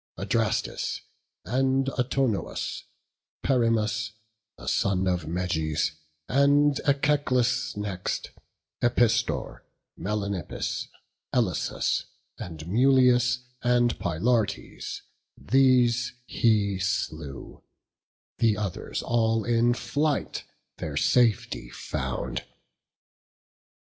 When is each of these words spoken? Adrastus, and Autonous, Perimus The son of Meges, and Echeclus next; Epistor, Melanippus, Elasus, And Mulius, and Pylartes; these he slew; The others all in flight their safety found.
Adrastus, 0.17 1.01
and 1.45 1.87
Autonous, 1.89 2.85
Perimus 3.43 4.13
The 4.57 4.67
son 4.67 5.05
of 5.07 5.25
Meges, 5.27 5.91
and 6.27 6.77
Echeclus 6.87 7.77
next; 7.77 8.31
Epistor, 8.81 9.59
Melanippus, 9.95 10.87
Elasus, 11.35 12.05
And 12.39 12.65
Mulius, 12.65 13.43
and 13.61 13.99
Pylartes; 13.99 15.03
these 15.37 16.13
he 16.25 16.79
slew; 16.79 17.61
The 18.39 18.57
others 18.57 19.03
all 19.03 19.43
in 19.45 19.75
flight 19.75 20.45
their 20.79 20.97
safety 20.97 21.69
found. 21.69 22.43